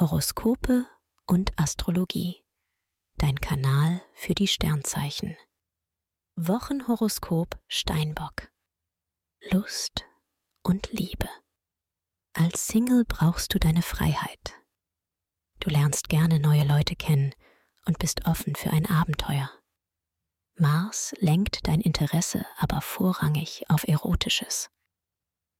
[0.00, 0.88] Horoskope
[1.24, 2.44] und Astrologie.
[3.16, 5.36] Dein Kanal für die Sternzeichen.
[6.34, 8.50] Wochenhoroskop Steinbock.
[9.52, 10.04] Lust
[10.64, 11.28] und Liebe.
[12.32, 14.54] Als Single brauchst du deine Freiheit.
[15.60, 17.32] Du lernst gerne neue Leute kennen
[17.86, 19.48] und bist offen für ein Abenteuer.
[20.56, 24.72] Mars lenkt dein Interesse aber vorrangig auf Erotisches.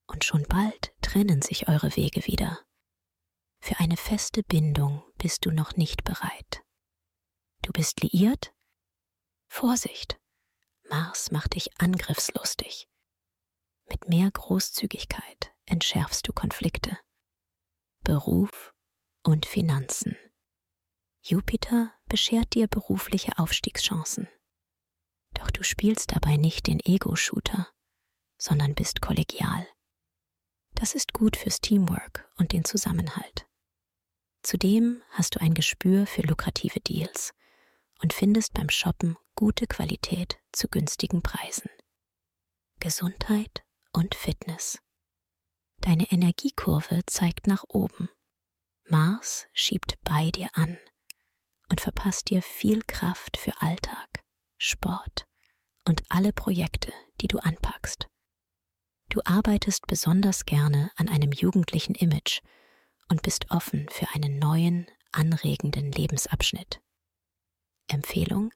[0.09, 2.59] Und schon bald trennen sich eure Wege wieder.
[3.67, 6.63] Für eine feste Bindung bist du noch nicht bereit.
[7.63, 8.53] Du bist liiert?
[9.49, 10.21] Vorsicht!
[10.91, 12.91] Mars macht dich angriffslustig.
[13.89, 16.99] Mit mehr Großzügigkeit entschärfst du Konflikte.
[18.03, 18.75] Beruf
[19.23, 20.15] und Finanzen.
[21.23, 24.29] Jupiter beschert dir berufliche Aufstiegschancen.
[25.33, 27.73] Doch du spielst dabei nicht den Ego-Shooter,
[28.37, 29.67] sondern bist kollegial.
[30.75, 33.49] Das ist gut fürs Teamwork und den Zusammenhalt.
[34.45, 37.33] Zudem hast du ein Gespür für lukrative Deals
[38.03, 41.71] und findest beim Shoppen gute Qualität zu günstigen Preisen.
[42.79, 43.65] Gesundheit
[43.95, 44.79] und Fitness.
[45.81, 48.11] Deine Energiekurve zeigt nach oben.
[48.87, 50.77] Mars schiebt bei dir an
[51.71, 54.21] und verpasst dir viel Kraft für Alltag,
[54.59, 55.25] Sport
[55.89, 56.93] und alle Projekte,
[57.23, 58.09] die du anpackst.
[59.09, 62.43] Du arbeitest besonders gerne an einem jugendlichen Image
[63.09, 66.81] und bist offen für einen neuen, anregenden Lebensabschnitt.
[67.89, 68.53] Empfehlung?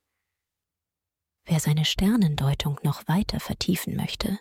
[1.45, 4.39] Wer seine Sternendeutung noch weiter vertiefen möchte,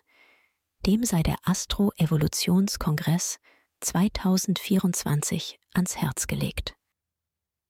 [0.86, 3.40] dem sei der Astro-Evolutionskongress
[3.82, 6.76] 2024 ans Herz gelegt.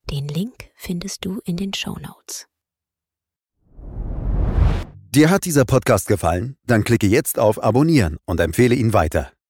[0.10, 2.48] Den Link findest du in den Show Notes.
[5.10, 6.58] Dir hat dieser Podcast gefallen?
[6.66, 9.32] Dann klicke jetzt auf Abonnieren und empfehle ihn weiter.